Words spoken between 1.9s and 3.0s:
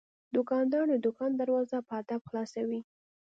ادب خلاصوي.